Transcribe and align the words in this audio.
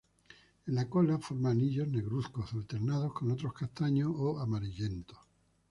En 0.69 0.73
la 0.77 0.85
cola 0.89 1.19
forma 1.19 1.51
anillos 1.51 1.87
negruzcos 1.87 2.53
alternados 2.55 3.13
con 3.13 3.29
otros 3.29 3.53
castaños 3.53 4.11
o 4.15 4.39
amarillentos. 4.39 5.19